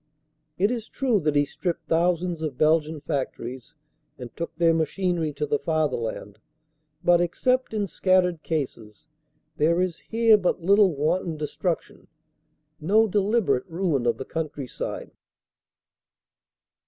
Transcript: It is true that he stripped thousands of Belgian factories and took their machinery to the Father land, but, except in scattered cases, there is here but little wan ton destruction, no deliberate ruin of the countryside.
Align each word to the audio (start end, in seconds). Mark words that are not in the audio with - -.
It 0.57 0.71
is 0.71 0.87
true 0.87 1.19
that 1.19 1.35
he 1.35 1.45
stripped 1.45 1.87
thousands 1.87 2.41
of 2.41 2.57
Belgian 2.57 3.01
factories 3.01 3.75
and 4.17 4.35
took 4.35 4.55
their 4.55 4.73
machinery 4.73 5.31
to 5.33 5.45
the 5.45 5.59
Father 5.59 5.95
land, 5.95 6.39
but, 7.03 7.21
except 7.21 7.71
in 7.71 7.85
scattered 7.85 8.41
cases, 8.41 9.09
there 9.57 9.79
is 9.79 9.99
here 9.99 10.37
but 10.39 10.59
little 10.63 10.95
wan 10.95 11.21
ton 11.21 11.37
destruction, 11.37 12.07
no 12.79 13.07
deliberate 13.07 13.67
ruin 13.69 14.07
of 14.07 14.17
the 14.17 14.25
countryside. 14.25 15.11